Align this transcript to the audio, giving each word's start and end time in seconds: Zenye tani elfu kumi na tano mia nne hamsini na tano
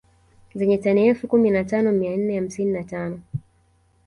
Zenye 0.55 0.77
tani 0.77 1.07
elfu 1.07 1.27
kumi 1.27 1.49
na 1.49 1.63
tano 1.65 1.91
mia 1.91 2.17
nne 2.17 2.35
hamsini 2.35 2.71
na 2.71 2.83
tano 2.83 3.19